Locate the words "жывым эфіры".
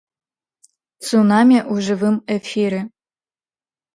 1.89-2.79